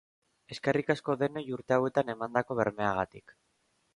Eskerrik 0.53 0.87
asko 0.93 1.15
denoi 1.23 1.43
urte 1.59 1.77
hauetan 1.77 2.09
emandako 2.15 2.57
bermeagatik. 2.61 3.37